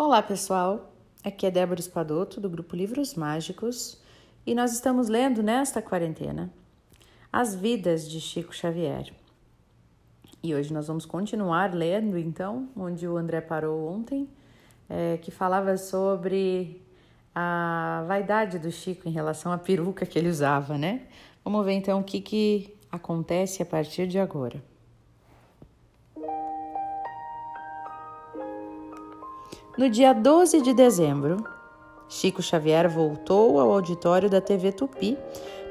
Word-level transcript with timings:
Olá, 0.00 0.22
pessoal. 0.22 0.92
Aqui 1.24 1.44
é 1.44 1.50
Débora 1.50 1.80
Espadoto 1.80 2.40
do 2.40 2.48
grupo 2.48 2.76
Livros 2.76 3.16
Mágicos 3.16 4.00
e 4.46 4.54
nós 4.54 4.72
estamos 4.72 5.08
lendo 5.08 5.42
nesta 5.42 5.82
quarentena 5.82 6.52
As 7.32 7.56
Vidas 7.56 8.08
de 8.08 8.20
Chico 8.20 8.54
Xavier. 8.54 9.12
E 10.40 10.54
hoje 10.54 10.72
nós 10.72 10.86
vamos 10.86 11.04
continuar 11.04 11.74
lendo, 11.74 12.16
então, 12.16 12.68
onde 12.76 13.08
o 13.08 13.16
André 13.16 13.40
parou 13.40 13.92
ontem, 13.92 14.28
é, 14.88 15.16
que 15.16 15.32
falava 15.32 15.76
sobre 15.76 16.80
a 17.34 18.04
vaidade 18.06 18.60
do 18.60 18.70
Chico 18.70 19.08
em 19.08 19.12
relação 19.12 19.50
à 19.50 19.58
peruca 19.58 20.06
que 20.06 20.16
ele 20.16 20.28
usava, 20.28 20.78
né? 20.78 21.08
Vamos 21.44 21.66
ver 21.66 21.72
então 21.72 21.98
o 21.98 22.04
que, 22.04 22.20
que 22.20 22.76
acontece 22.88 23.64
a 23.64 23.66
partir 23.66 24.06
de 24.06 24.20
agora. 24.20 24.62
No 29.78 29.88
dia 29.88 30.12
12 30.12 30.60
de 30.60 30.74
dezembro, 30.74 31.46
Chico 32.08 32.42
Xavier 32.42 32.90
voltou 32.90 33.60
ao 33.60 33.70
auditório 33.70 34.28
da 34.28 34.40
TV 34.40 34.72
Tupi 34.72 35.16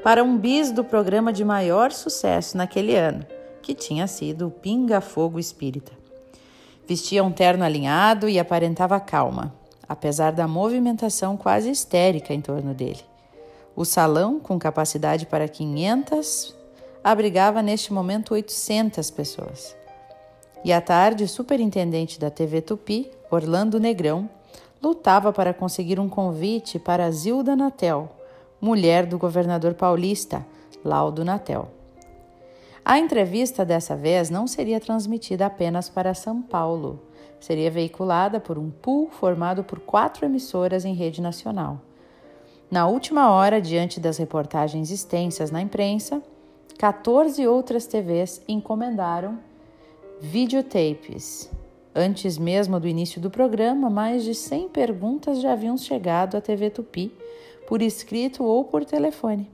para 0.02 0.24
um 0.24 0.38
bis 0.38 0.72
do 0.72 0.82
programa 0.82 1.30
de 1.30 1.44
maior 1.44 1.92
sucesso 1.92 2.56
naquele 2.56 2.96
ano, 2.96 3.26
que 3.60 3.74
tinha 3.74 4.06
sido 4.06 4.46
o 4.46 4.50
Pinga 4.50 5.02
Fogo 5.02 5.38
Espírita. 5.38 5.92
Vestia 6.86 7.22
um 7.22 7.30
terno 7.30 7.64
alinhado 7.64 8.30
e 8.30 8.38
aparentava 8.38 8.98
calma, 8.98 9.54
apesar 9.86 10.32
da 10.32 10.48
movimentação 10.48 11.36
quase 11.36 11.70
histérica 11.70 12.32
em 12.32 12.40
torno 12.40 12.72
dele. 12.72 13.04
O 13.76 13.84
salão, 13.84 14.40
com 14.40 14.58
capacidade 14.58 15.26
para 15.26 15.46
500, 15.46 16.56
abrigava 17.04 17.60
neste 17.60 17.92
momento 17.92 18.32
800 18.32 19.10
pessoas. 19.10 19.76
E 20.64 20.72
à 20.72 20.80
tarde, 20.80 21.24
o 21.24 21.28
superintendente 21.28 22.18
da 22.18 22.30
TV 22.30 22.60
Tupi, 22.60 23.10
Orlando 23.30 23.78
Negrão, 23.78 24.28
lutava 24.82 25.32
para 25.32 25.54
conseguir 25.54 26.00
um 26.00 26.08
convite 26.08 26.78
para 26.78 27.10
Zilda 27.10 27.54
Natel, 27.54 28.08
mulher 28.60 29.06
do 29.06 29.18
governador 29.18 29.74
paulista, 29.74 30.44
Laudo 30.84 31.24
Natel. 31.24 31.68
A 32.84 32.98
entrevista 32.98 33.64
dessa 33.64 33.94
vez 33.94 34.30
não 34.30 34.46
seria 34.46 34.80
transmitida 34.80 35.46
apenas 35.46 35.88
para 35.88 36.14
São 36.14 36.40
Paulo, 36.40 37.00
seria 37.38 37.70
veiculada 37.70 38.40
por 38.40 38.58
um 38.58 38.70
pool 38.70 39.10
formado 39.10 39.62
por 39.62 39.78
quatro 39.78 40.24
emissoras 40.24 40.84
em 40.84 40.94
rede 40.94 41.20
nacional. 41.20 41.80
Na 42.70 42.86
última 42.86 43.30
hora, 43.30 43.60
diante 43.60 44.00
das 44.00 44.18
reportagens 44.18 44.90
extensas 44.90 45.50
na 45.50 45.60
imprensa, 45.60 46.22
14 46.78 47.46
outras 47.46 47.86
TVs 47.86 48.42
encomendaram 48.46 49.38
videotapes. 50.20 51.50
Antes 51.94 52.38
mesmo 52.38 52.78
do 52.78 52.88
início 52.88 53.20
do 53.20 53.30
programa, 53.30 53.88
mais 53.88 54.24
de 54.24 54.34
100 54.34 54.68
perguntas 54.68 55.40
já 55.40 55.52
haviam 55.52 55.76
chegado 55.76 56.36
à 56.36 56.40
TV 56.40 56.70
Tupi, 56.70 57.12
por 57.66 57.82
escrito 57.82 58.44
ou 58.44 58.64
por 58.64 58.84
telefone. 58.84 59.50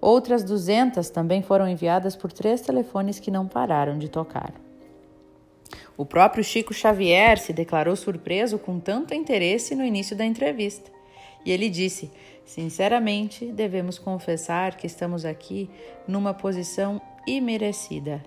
Outras 0.00 0.42
200 0.44 1.08
também 1.10 1.42
foram 1.42 1.68
enviadas 1.68 2.14
por 2.14 2.32
três 2.32 2.60
telefones 2.60 3.18
que 3.18 3.30
não 3.30 3.46
pararam 3.46 3.98
de 3.98 4.08
tocar. 4.08 4.52
O 5.96 6.04
próprio 6.04 6.44
Chico 6.44 6.74
Xavier 6.74 7.38
se 7.38 7.52
declarou 7.52 7.96
surpreso 7.96 8.58
com 8.58 8.78
tanto 8.78 9.14
interesse 9.14 9.74
no 9.74 9.84
início 9.84 10.14
da 10.14 10.24
entrevista. 10.24 10.90
E 11.44 11.50
ele 11.50 11.70
disse: 11.70 12.10
Sinceramente, 12.44 13.46
devemos 13.46 13.98
confessar 13.98 14.76
que 14.76 14.86
estamos 14.86 15.24
aqui 15.24 15.70
numa 16.06 16.34
posição 16.34 17.00
imerecida. 17.26 18.22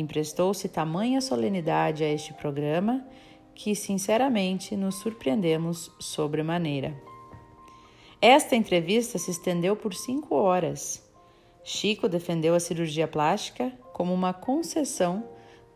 Emprestou-se 0.00 0.66
tamanha 0.66 1.20
solenidade 1.20 2.02
a 2.02 2.08
este 2.08 2.32
programa 2.32 3.06
que, 3.54 3.74
sinceramente, 3.74 4.74
nos 4.74 4.94
surpreendemos 4.94 5.92
sobremaneira. 6.00 6.94
Esta 8.18 8.56
entrevista 8.56 9.18
se 9.18 9.30
estendeu 9.30 9.76
por 9.76 9.92
cinco 9.92 10.36
horas. 10.36 11.06
Chico 11.62 12.08
defendeu 12.08 12.54
a 12.54 12.60
cirurgia 12.60 13.06
plástica 13.06 13.70
como 13.92 14.14
uma 14.14 14.32
concessão 14.32 15.22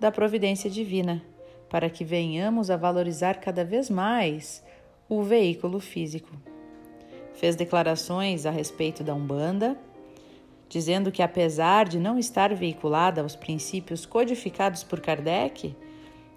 da 0.01 0.11
providência 0.11 0.71
divina, 0.71 1.23
para 1.69 1.91
que 1.91 2.03
venhamos 2.03 2.71
a 2.71 2.79
valorizar 2.79 3.35
cada 3.35 3.63
vez 3.63 3.91
mais 3.91 4.65
o 5.07 5.23
veículo 5.23 5.81
físico. 5.81 6.31
Fez 7.35 7.57
declarações 7.57 8.47
a 8.47 8.51
respeito 8.51 9.05
da 9.05 9.15
Umbanda, 9.15 9.79
dizendo 10.75 11.13
que, 11.13 11.23
apesar 11.23 11.89
de 11.89 12.01
não 12.01 12.19
estar 12.19 12.53
veiculada 12.53 13.23
aos 13.23 13.37
princípios 13.37 14.05
codificados 14.05 14.83
por 14.83 15.01
Kardec, 15.01 15.73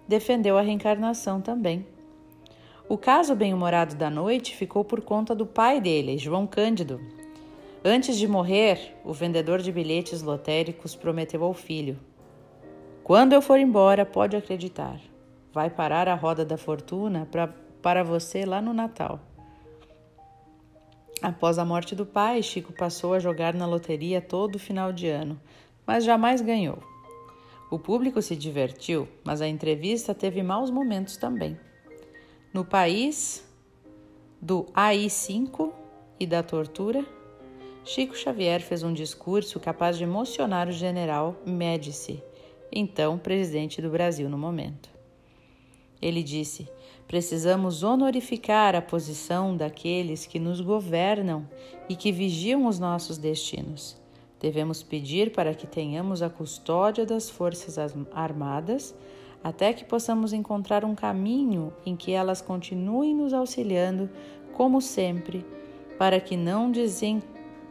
defendeu 0.06 0.56
a 0.56 0.62
reencarnação 0.62 1.40
também. 1.40 1.84
O 2.88 2.96
caso 2.96 3.34
bem-humorado 3.34 3.96
da 3.96 4.08
noite 4.08 4.54
ficou 4.54 4.84
por 4.84 5.00
conta 5.00 5.34
do 5.34 5.44
pai 5.44 5.80
dele, 5.80 6.16
João 6.16 6.46
Cândido. 6.46 7.00
Antes 7.84 8.16
de 8.16 8.28
morrer, 8.28 8.96
o 9.04 9.12
vendedor 9.12 9.60
de 9.60 9.72
bilhetes 9.72 10.22
lotéricos 10.22 10.94
prometeu 10.94 11.42
ao 11.42 11.52
filho: 11.52 11.98
Quando 13.02 13.32
eu 13.32 13.42
for 13.42 13.58
embora, 13.58 14.06
pode 14.06 14.36
acreditar, 14.36 15.00
vai 15.52 15.68
parar 15.68 16.06
a 16.06 16.14
roda 16.14 16.44
da 16.44 16.56
fortuna 16.56 17.26
pra, 17.28 17.48
para 17.82 18.04
você 18.04 18.46
lá 18.46 18.62
no 18.62 18.72
Natal. 18.72 19.18
Após 21.20 21.58
a 21.58 21.64
morte 21.64 21.94
do 21.96 22.06
pai, 22.06 22.42
Chico 22.42 22.72
passou 22.72 23.12
a 23.12 23.18
jogar 23.18 23.52
na 23.52 23.66
loteria 23.66 24.20
todo 24.20 24.58
final 24.58 24.92
de 24.92 25.08
ano, 25.08 25.40
mas 25.86 26.04
jamais 26.04 26.40
ganhou. 26.40 26.78
O 27.70 27.78
público 27.78 28.22
se 28.22 28.36
divertiu, 28.36 29.08
mas 29.24 29.40
a 29.40 29.48
entrevista 29.48 30.14
teve 30.14 30.42
maus 30.42 30.70
momentos 30.70 31.16
também. 31.16 31.58
No 32.54 32.64
país 32.64 33.44
do 34.40 34.66
AI-5 34.72 35.72
e 36.20 36.26
da 36.26 36.42
tortura, 36.42 37.04
Chico 37.84 38.16
Xavier 38.16 38.60
fez 38.60 38.82
um 38.82 38.92
discurso 38.92 39.58
capaz 39.58 39.98
de 39.98 40.04
emocionar 40.04 40.68
o 40.68 40.72
general 40.72 41.36
Médici, 41.44 42.22
então 42.70 43.18
presidente 43.18 43.82
do 43.82 43.90
Brasil 43.90 44.28
no 44.28 44.38
momento. 44.38 44.97
Ele 46.00 46.22
disse: 46.22 46.68
Precisamos 47.06 47.82
honorificar 47.82 48.74
a 48.74 48.82
posição 48.82 49.56
daqueles 49.56 50.26
que 50.26 50.38
nos 50.38 50.60
governam 50.60 51.48
e 51.88 51.96
que 51.96 52.12
vigiam 52.12 52.66
os 52.66 52.78
nossos 52.78 53.18
destinos. 53.18 53.96
Devemos 54.40 54.82
pedir 54.82 55.32
para 55.32 55.54
que 55.54 55.66
tenhamos 55.66 56.22
a 56.22 56.30
custódia 56.30 57.04
das 57.04 57.28
Forças 57.28 57.76
Armadas 58.12 58.94
até 59.42 59.72
que 59.72 59.84
possamos 59.84 60.32
encontrar 60.32 60.84
um 60.84 60.94
caminho 60.94 61.72
em 61.86 61.96
que 61.96 62.12
elas 62.12 62.40
continuem 62.40 63.14
nos 63.14 63.32
auxiliando, 63.32 64.10
como 64.52 64.80
sempre, 64.80 65.44
para 65.96 66.20
que 66.20 66.36
não 66.36 66.70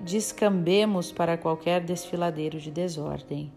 descambemos 0.01 1.11
para 1.11 1.37
qualquer 1.37 1.81
desfiladeiro 1.81 2.59
de 2.59 2.71
desordem. 2.71 3.51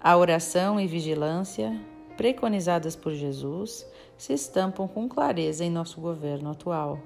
A 0.00 0.16
oração 0.16 0.80
e 0.80 0.86
vigilância, 0.86 1.80
preconizadas 2.16 2.94
por 2.94 3.12
Jesus, 3.12 3.86
se 4.16 4.32
estampam 4.32 4.86
com 4.86 5.08
clareza 5.08 5.64
em 5.64 5.70
nosso 5.70 6.00
governo 6.00 6.50
atual. 6.50 6.98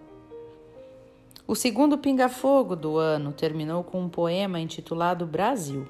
O 1.47 1.55
segundo 1.55 1.97
pinga-fogo 1.97 2.75
do 2.75 2.99
ano 2.99 3.33
terminou 3.33 3.85
com 3.85 4.01
um 4.01 4.09
poema 4.09 4.59
intitulado 4.59 5.25
Brasil. 5.25 5.87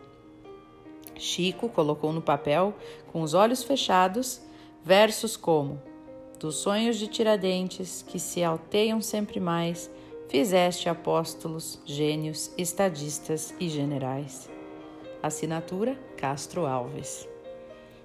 Chico 1.18 1.68
colocou 1.68 2.12
no 2.12 2.20
papel, 2.20 2.74
com 3.10 3.22
os 3.22 3.32
olhos 3.32 3.62
fechados, 3.62 4.40
versos 4.84 5.36
como: 5.36 5.80
Dos 6.38 6.56
sonhos 6.56 6.98
de 6.98 7.08
Tiradentes, 7.08 8.04
que 8.06 8.18
se 8.18 8.44
alteiam 8.44 9.00
sempre 9.00 9.40
mais, 9.40 9.90
fizeste 10.28 10.88
apóstolos, 10.88 11.80
gênios, 11.86 12.50
estadistas 12.58 13.54
e 13.58 13.68
generais. 13.68 14.50
Assinatura 15.22 15.98
Castro 16.16 16.66
Alves. 16.66 17.26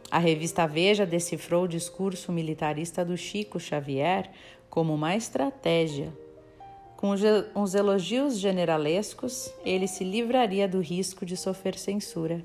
A 0.09 0.17
revista 0.17 0.65
Veja 0.65 1.05
decifrou 1.05 1.65
o 1.65 1.67
discurso 1.67 2.31
militarista 2.31 3.05
do 3.05 3.15
Chico 3.15 3.59
Xavier 3.59 4.29
como 4.69 4.93
uma 4.93 5.15
estratégia. 5.15 6.11
Com 6.97 7.09
os 7.09 7.73
elogios 7.73 8.37
generalescos, 8.37 9.53
ele 9.65 9.87
se 9.87 10.03
livraria 10.03 10.67
do 10.67 10.79
risco 10.79 11.25
de 11.25 11.35
sofrer 11.35 11.77
censura, 11.77 12.43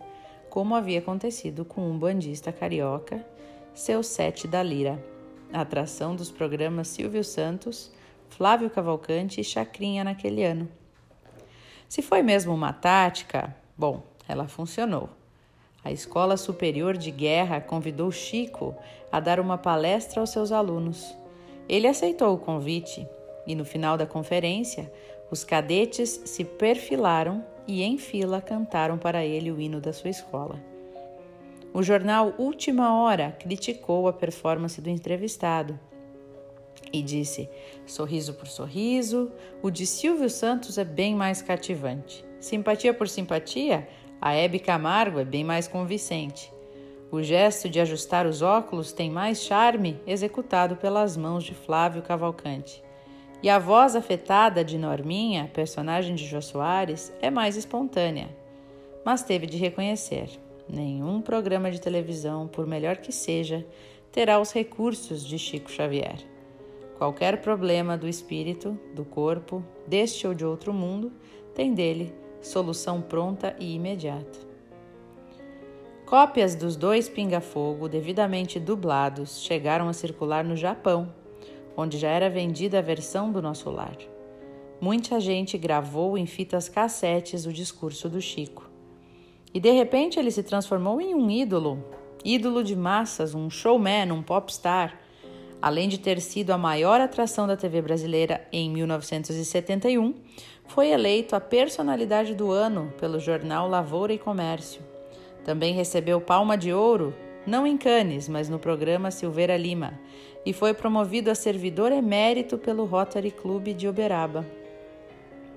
como 0.48 0.74
havia 0.74 0.98
acontecido 0.98 1.64
com 1.64 1.82
um 1.82 1.98
bandista 1.98 2.50
carioca, 2.50 3.24
seu 3.74 4.02
sete 4.02 4.48
da 4.48 4.62
lira, 4.62 4.98
atração 5.52 6.16
dos 6.16 6.30
programas 6.30 6.88
Silvio 6.88 7.22
Santos, 7.22 7.92
Flávio 8.30 8.70
Cavalcante 8.70 9.40
e 9.40 9.44
Chacrinha 9.44 10.02
naquele 10.02 10.42
ano. 10.42 10.68
Se 11.88 12.00
foi 12.00 12.22
mesmo 12.22 12.54
uma 12.54 12.72
tática, 12.72 13.54
bom, 13.76 14.02
ela 14.26 14.48
funcionou. 14.48 15.10
A 15.86 15.92
Escola 15.92 16.36
Superior 16.36 16.96
de 16.96 17.12
Guerra 17.12 17.60
convidou 17.60 18.10
Chico 18.10 18.74
a 19.12 19.20
dar 19.20 19.38
uma 19.38 19.56
palestra 19.56 20.20
aos 20.20 20.30
seus 20.30 20.50
alunos. 20.50 21.16
Ele 21.68 21.86
aceitou 21.86 22.34
o 22.34 22.38
convite 22.38 23.06
e, 23.46 23.54
no 23.54 23.64
final 23.64 23.96
da 23.96 24.04
conferência, 24.04 24.92
os 25.30 25.44
cadetes 25.44 26.22
se 26.24 26.42
perfilaram 26.42 27.46
e, 27.68 27.84
em 27.84 27.98
fila, 27.98 28.40
cantaram 28.40 28.98
para 28.98 29.24
ele 29.24 29.52
o 29.52 29.60
hino 29.60 29.80
da 29.80 29.92
sua 29.92 30.10
escola. 30.10 30.60
O 31.72 31.84
jornal 31.84 32.34
Última 32.36 32.92
Hora 33.00 33.36
criticou 33.38 34.08
a 34.08 34.12
performance 34.12 34.80
do 34.80 34.90
entrevistado. 34.90 35.78
E 36.92 37.00
disse: 37.00 37.48
sorriso 37.86 38.34
por 38.34 38.48
sorriso, 38.48 39.30
o 39.62 39.70
de 39.70 39.86
Silvio 39.86 40.30
Santos 40.30 40.78
é 40.78 40.84
bem 40.84 41.14
mais 41.14 41.42
cativante. 41.42 42.24
Simpatia 42.40 42.92
por 42.92 43.08
simpatia, 43.08 43.88
a 44.20 44.34
Hebe 44.34 44.58
Camargo 44.58 45.18
é 45.18 45.24
bem 45.24 45.44
mais 45.44 45.68
convincente. 45.68 46.52
O 47.10 47.22
gesto 47.22 47.68
de 47.68 47.78
ajustar 47.78 48.26
os 48.26 48.42
óculos 48.42 48.92
tem 48.92 49.10
mais 49.10 49.42
charme 49.42 50.00
executado 50.06 50.76
pelas 50.76 51.16
mãos 51.16 51.44
de 51.44 51.54
Flávio 51.54 52.02
Cavalcante. 52.02 52.82
E 53.42 53.48
a 53.48 53.58
voz 53.58 53.94
afetada 53.94 54.64
de 54.64 54.76
Norminha, 54.76 55.50
personagem 55.52 56.14
de 56.14 56.26
Jô 56.26 56.40
Soares, 56.40 57.12
é 57.20 57.30
mais 57.30 57.56
espontânea. 57.56 58.28
Mas 59.04 59.22
teve 59.22 59.46
de 59.46 59.56
reconhecer: 59.56 60.28
nenhum 60.68 61.20
programa 61.20 61.70
de 61.70 61.80
televisão, 61.80 62.48
por 62.48 62.66
melhor 62.66 62.96
que 62.96 63.12
seja, 63.12 63.64
terá 64.10 64.40
os 64.40 64.52
recursos 64.52 65.24
de 65.24 65.38
Chico 65.38 65.70
Xavier. 65.70 66.16
Qualquer 66.98 67.40
problema 67.42 67.96
do 67.96 68.08
espírito, 68.08 68.78
do 68.94 69.04
corpo, 69.04 69.62
deste 69.86 70.26
ou 70.26 70.32
de 70.32 70.44
outro 70.44 70.72
mundo, 70.72 71.12
tem 71.54 71.74
dele 71.74 72.12
solução 72.46 73.00
pronta 73.02 73.54
e 73.58 73.74
imediata. 73.74 74.38
Cópias 76.06 76.54
dos 76.54 76.76
dois 76.76 77.08
pinga-fogo, 77.08 77.88
devidamente 77.88 78.60
dublados, 78.60 79.42
chegaram 79.42 79.88
a 79.88 79.92
circular 79.92 80.44
no 80.44 80.54
Japão, 80.54 81.12
onde 81.76 81.98
já 81.98 82.08
era 82.08 82.30
vendida 82.30 82.78
a 82.78 82.82
versão 82.82 83.32
do 83.32 83.42
nosso 83.42 83.68
lar. 83.70 83.96
Muita 84.80 85.18
gente 85.18 85.58
gravou 85.58 86.16
em 86.16 86.26
fitas 86.26 86.68
cassetes 86.68 87.44
o 87.44 87.52
discurso 87.52 88.08
do 88.08 88.20
Chico. 88.20 88.70
E 89.52 89.58
de 89.58 89.70
repente 89.72 90.18
ele 90.18 90.30
se 90.30 90.42
transformou 90.42 91.00
em 91.00 91.14
um 91.14 91.28
ídolo, 91.28 91.82
ídolo 92.24 92.62
de 92.62 92.76
massas, 92.76 93.34
um 93.34 93.50
showman, 93.50 94.12
um 94.12 94.22
popstar. 94.22 95.00
Além 95.60 95.88
de 95.88 95.98
ter 95.98 96.20
sido 96.20 96.50
a 96.50 96.58
maior 96.58 97.00
atração 97.00 97.46
da 97.46 97.56
TV 97.56 97.80
brasileira 97.82 98.46
em 98.52 98.70
1971, 98.70 100.14
foi 100.68 100.88
eleito 100.90 101.36
a 101.36 101.40
personalidade 101.40 102.34
do 102.34 102.50
ano 102.50 102.92
pelo 102.98 103.18
jornal 103.18 103.68
Lavoura 103.68 104.12
e 104.12 104.18
Comércio. 104.18 104.82
Também 105.44 105.74
recebeu 105.74 106.20
Palma 106.20 106.56
de 106.56 106.72
Ouro, 106.72 107.14
não 107.46 107.66
em 107.66 107.76
Cannes, 107.76 108.28
mas 108.28 108.48
no 108.48 108.58
programa 108.58 109.10
Silveira 109.10 109.56
Lima, 109.56 109.98
e 110.44 110.52
foi 110.52 110.74
promovido 110.74 111.30
a 111.30 111.34
servidor 111.34 111.92
emérito 111.92 112.58
pelo 112.58 112.84
Rotary 112.84 113.30
Club 113.30 113.68
de 113.68 113.88
Uberaba. 113.88 114.44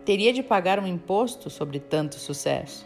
Teria 0.05 0.31
de 0.31 0.43
pagar 0.43 0.79
um 0.79 0.87
imposto 0.87 1.49
sobre 1.49 1.79
tanto 1.79 2.15
sucesso. 2.15 2.85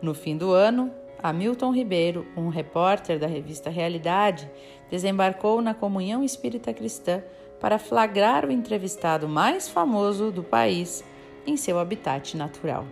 No 0.00 0.14
fim 0.14 0.36
do 0.36 0.52
ano, 0.52 0.90
Hamilton 1.22 1.72
Ribeiro, 1.72 2.26
um 2.36 2.48
repórter 2.48 3.18
da 3.18 3.26
revista 3.26 3.70
Realidade, 3.70 4.50
desembarcou 4.90 5.62
na 5.62 5.72
Comunhão 5.72 6.22
Espírita 6.22 6.72
Cristã 6.74 7.22
para 7.58 7.78
flagrar 7.78 8.44
o 8.44 8.52
entrevistado 8.52 9.26
mais 9.26 9.68
famoso 9.68 10.30
do 10.30 10.42
país 10.42 11.02
em 11.46 11.56
seu 11.56 11.78
habitat 11.78 12.36
natural. 12.36 12.86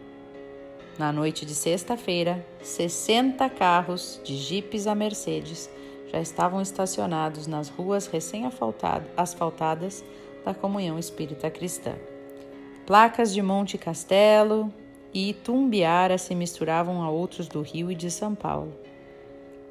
Na 0.98 1.10
noite 1.10 1.46
de 1.46 1.54
sexta-feira, 1.54 2.46
60 2.62 3.48
carros, 3.50 4.20
de 4.22 4.36
jipes 4.36 4.86
a 4.86 4.94
Mercedes, 4.94 5.70
já 6.12 6.20
estavam 6.20 6.60
estacionados 6.60 7.46
nas 7.46 7.70
ruas 7.70 8.06
recém-asfaltadas 8.06 10.04
da 10.44 10.52
Comunhão 10.52 10.98
Espírita 10.98 11.50
Cristã. 11.50 11.94
Placas 12.86 13.32
de 13.32 13.40
Monte 13.40 13.78
Castelo 13.78 14.70
e 15.14 15.30
Itumbiara 15.30 16.18
se 16.18 16.34
misturavam 16.34 17.02
a 17.02 17.08
outros 17.08 17.48
do 17.48 17.62
Rio 17.62 17.90
e 17.90 17.94
de 17.94 18.10
São 18.10 18.34
Paulo. 18.34 18.74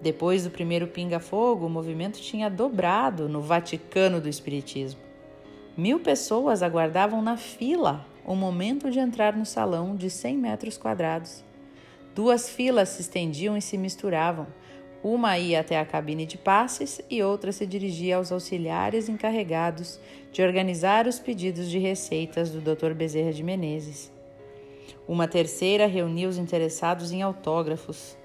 Depois 0.02 0.44
do 0.44 0.50
primeiro 0.50 0.88
pinga-fogo, 0.88 1.68
o 1.68 1.70
movimento 1.70 2.20
tinha 2.20 2.50
dobrado 2.50 3.30
no 3.30 3.42
Vaticano 3.42 4.20
do 4.20 4.28
Espiritismo. 4.28 5.00
Mil 5.78 6.00
pessoas 6.00 6.64
aguardavam 6.64 7.22
na 7.22 7.38
fila 7.38 8.10
o 8.26 8.36
momento 8.36 8.92
de 8.92 9.00
entrar 9.00 9.36
no 9.36 9.46
salão 9.46 9.96
de 9.96 10.10
100 10.10 10.38
metros 10.38 10.78
quadrados. 10.78 11.44
Duas 12.14 12.50
filas 12.50 12.90
se 12.90 13.02
estendiam 13.02 13.56
e 13.56 13.62
se 13.62 13.78
misturavam. 13.78 14.48
Uma 15.04 15.40
ia 15.40 15.62
até 15.62 15.80
a 15.80 15.86
cabine 15.86 16.26
de 16.26 16.38
passes 16.38 17.02
e 17.10 17.24
outra 17.24 17.52
se 17.52 17.66
dirigia 17.66 18.18
aos 18.18 18.32
auxiliares 18.32 19.10
encarregados 19.10 20.00
de 20.32 20.44
organizar 20.44 21.08
os 21.08 21.18
pedidos 21.18 21.70
de 21.70 21.80
receitas 21.80 22.52
do 22.52 22.62
Dr. 22.62 22.94
Bezerra 22.94 23.34
de 23.34 23.44
Menezes. 23.44 24.12
Uma 25.08 25.28
terceira 25.28 25.88
reunia 25.88 26.30
os 26.30 26.38
interessados 26.38 27.12
em 27.12 27.24
autógrafos. 27.24 28.16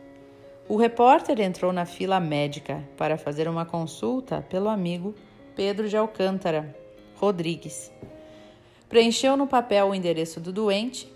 O 0.69 0.77
repórter 0.77 1.41
entrou 1.41 1.73
na 1.73 1.87
fila 1.87 2.21
médica 2.21 2.87
para 2.97 3.17
fazer 3.17 3.49
uma 3.49 3.65
consulta 3.65 4.43
pelo 4.43 4.69
amigo 4.69 5.15
Pedro 5.55 5.89
de 5.89 5.97
Alcântara 5.97 6.77
Rodrigues. 7.15 7.91
Preencheu 8.89 9.37
no 9.37 9.49
papel 9.49 9.89
o 9.89 9.95
endereço 9.95 10.41
do 10.41 10.53
doente, 10.53 11.13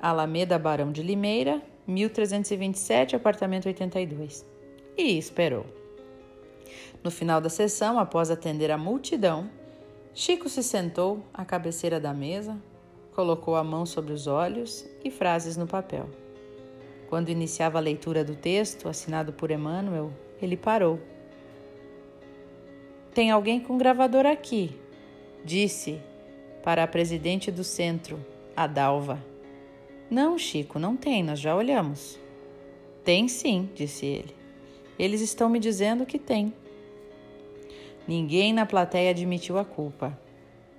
Alameda 0.00 0.58
Barão 0.58 0.90
de 0.90 1.02
Limeira, 1.02 1.60
1327, 1.86 3.14
apartamento 3.14 3.66
82, 3.66 4.44
e 4.96 5.18
esperou. 5.18 5.66
No 7.02 7.10
final 7.10 7.42
da 7.42 7.50
sessão, 7.50 7.98
após 7.98 8.30
atender 8.30 8.70
a 8.70 8.78
multidão, 8.78 9.50
Chico 10.14 10.48
se 10.48 10.62
sentou 10.62 11.22
à 11.34 11.44
cabeceira 11.44 12.00
da 12.00 12.14
mesa, 12.14 12.56
colocou 13.14 13.54
a 13.56 13.64
mão 13.64 13.84
sobre 13.84 14.12
os 14.12 14.26
olhos 14.26 14.88
e 15.04 15.10
frases 15.10 15.58
no 15.58 15.66
papel. 15.66 16.08
Quando 17.10 17.28
iniciava 17.28 17.76
a 17.76 17.82
leitura 17.82 18.24
do 18.24 18.34
texto, 18.34 18.88
assinado 18.88 19.32
por 19.32 19.50
Emmanuel, 19.50 20.10
ele 20.40 20.56
parou. 20.56 20.98
Tem 23.12 23.30
alguém 23.30 23.60
com 23.60 23.76
gravador 23.76 24.24
aqui, 24.24 24.74
disse 25.44 26.00
para 26.64 26.82
a 26.82 26.86
presidente 26.86 27.50
do 27.50 27.62
centro, 27.62 28.18
a 28.56 28.66
Dalva. 28.66 29.22
Não, 30.10 30.38
Chico, 30.38 30.78
não 30.78 30.96
tem, 30.96 31.22
nós 31.22 31.38
já 31.38 31.54
olhamos. 31.54 32.18
Tem 33.04 33.28
sim, 33.28 33.68
disse 33.74 34.06
ele. 34.06 34.34
Eles 34.98 35.20
estão 35.20 35.50
me 35.50 35.60
dizendo 35.60 36.06
que 36.06 36.18
tem. 36.18 36.54
Ninguém 38.08 38.50
na 38.54 38.64
plateia 38.64 39.10
admitiu 39.10 39.58
a 39.58 39.64
culpa. 39.64 40.18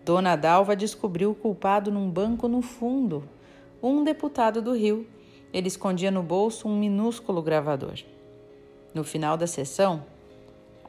Dona 0.03 0.35
Dalva 0.35 0.75
descobriu 0.75 1.29
o 1.29 1.35
culpado 1.35 1.91
num 1.91 2.09
banco 2.09 2.47
no 2.47 2.63
fundo, 2.63 3.23
um 3.81 4.03
deputado 4.03 4.63
do 4.63 4.73
Rio, 4.73 5.05
ele 5.53 5.67
escondia 5.67 6.09
no 6.09 6.23
bolso 6.23 6.67
um 6.67 6.79
minúsculo 6.79 7.43
gravador. 7.43 7.99
No 8.91 9.03
final 9.03 9.37
da 9.37 9.45
sessão, 9.45 10.03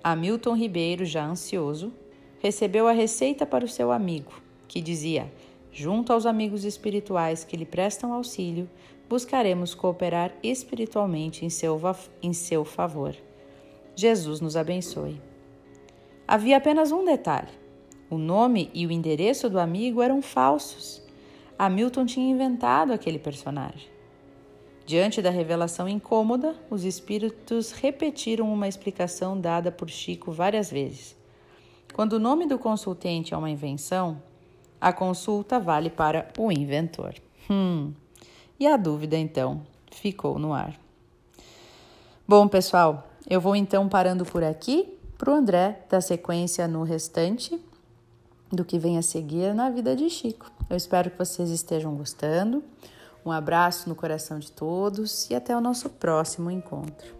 Hamilton 0.02 0.56
Ribeiro, 0.56 1.04
já 1.04 1.26
ansioso, 1.26 1.93
recebeu 2.38 2.88
a 2.88 2.93
receita 2.93 3.44
para 3.44 3.64
o 3.64 3.69
seu 3.69 3.93
amigo, 3.93 4.45
que 4.69 4.81
dizia: 4.81 5.32
Junto 5.73 6.13
aos 6.13 6.25
amigos 6.25 6.65
espirituais 6.65 7.44
que 7.44 7.56
lhe 7.56 7.67
prestam 7.67 8.13
auxílio, 8.13 8.69
buscaremos 9.08 9.75
cooperar 9.75 10.32
espiritualmente 10.43 11.44
em 11.44 11.51
seu, 11.51 11.81
em 12.23 12.32
seu 12.32 12.65
favor. 12.65 13.15
Jesus 13.94 14.41
nos 14.41 14.56
abençoe. 14.56 15.20
Havia 16.27 16.56
apenas 16.56 16.93
um 16.93 17.05
detalhe: 17.05 17.51
o 18.08 18.19
nome 18.19 18.70
e 18.73 18.87
o 18.87 18.91
endereço 18.91 19.51
do 19.51 19.58
amigo 19.58 20.01
eram 20.03 20.23
falsos. 20.23 21.03
Hamilton 21.58 22.06
tinha 22.06 22.31
inventado 22.31 22.93
aquele 22.93 23.19
personagem. 23.19 23.89
Diante 24.87 25.20
da 25.20 25.31
revelação 25.31 25.89
incômoda, 25.89 26.55
os 26.70 26.85
espíritos 26.85 27.73
repetiram 27.73 28.53
uma 28.53 28.69
explicação 28.69 29.41
dada 29.41 29.73
por 29.73 29.91
Chico 29.91 30.31
várias 30.31 30.70
vezes. 30.70 31.17
Quando 31.93 32.13
o 32.15 32.20
nome 32.20 32.46
do 32.46 32.58
consultante 32.58 33.35
é 33.35 33.37
uma 33.37 33.51
invenção, 33.51 34.23
a 34.80 34.92
consulta 34.92 35.58
vale 35.58 35.90
para 35.90 36.28
o 36.38 36.50
inventor. 36.52 37.14
Hum. 37.50 37.92
E 38.58 38.66
a 38.66 38.76
dúvida, 38.76 39.16
então, 39.16 39.62
ficou 39.90 40.38
no 40.38 40.52
ar. 40.52 40.78
Bom, 42.26 42.48
pessoal, 42.48 43.08
eu 43.28 43.40
vou 43.40 43.54
então 43.54 43.88
parando 43.88 44.24
por 44.24 44.42
aqui 44.42 44.92
para 45.16 45.30
o 45.30 45.34
André 45.34 45.84
dar 45.88 46.00
sequência 46.00 46.66
no 46.68 46.82
restante 46.82 47.60
do 48.50 48.64
que 48.64 48.78
vem 48.78 48.98
a 48.98 49.02
seguir 49.02 49.54
na 49.54 49.70
vida 49.70 49.96
de 49.96 50.08
Chico. 50.08 50.50
Eu 50.68 50.76
espero 50.76 51.10
que 51.10 51.18
vocês 51.18 51.50
estejam 51.50 51.94
gostando. 51.94 52.62
Um 53.24 53.32
abraço 53.32 53.88
no 53.88 53.94
coração 53.94 54.38
de 54.38 54.52
todos 54.52 55.28
e 55.30 55.34
até 55.34 55.56
o 55.56 55.60
nosso 55.60 55.90
próximo 55.90 56.50
encontro. 56.50 57.16